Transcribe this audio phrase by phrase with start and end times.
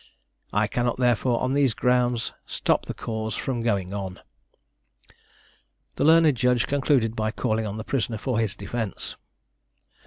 [0.51, 4.19] I cannot therefore, on these grounds, stop the cause from going on."
[5.95, 9.15] The learned Judge concluded by calling on the prisoner for his defence.